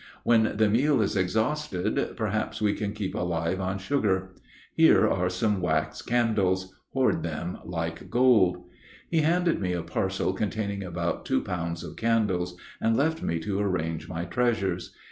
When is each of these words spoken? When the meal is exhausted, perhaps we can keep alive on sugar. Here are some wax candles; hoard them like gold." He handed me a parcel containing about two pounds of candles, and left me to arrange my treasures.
When 0.23 0.57
the 0.57 0.67
meal 0.67 0.99
is 0.99 1.15
exhausted, 1.15 2.13
perhaps 2.15 2.59
we 2.59 2.73
can 2.73 2.91
keep 2.93 3.13
alive 3.13 3.61
on 3.61 3.77
sugar. 3.77 4.33
Here 4.73 5.07
are 5.07 5.29
some 5.29 5.61
wax 5.61 6.01
candles; 6.01 6.73
hoard 6.91 7.21
them 7.21 7.59
like 7.65 8.09
gold." 8.09 8.63
He 9.11 9.21
handed 9.21 9.61
me 9.61 9.73
a 9.73 9.83
parcel 9.83 10.33
containing 10.33 10.83
about 10.83 11.23
two 11.23 11.43
pounds 11.43 11.83
of 11.83 11.97
candles, 11.97 12.57
and 12.81 12.97
left 12.97 13.21
me 13.21 13.37
to 13.41 13.59
arrange 13.59 14.09
my 14.09 14.25
treasures. 14.25 14.91